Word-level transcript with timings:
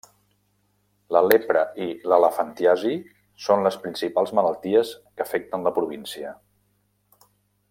La 1.15 1.21
lepra 1.25 1.61
i 1.83 1.89
elefantiasi 2.17 2.93
són 3.49 3.69
les 3.69 3.79
principals 3.85 4.35
malalties 4.41 4.97
que 5.11 5.29
afecten 5.29 5.69
la 5.69 5.79
província. 5.81 6.37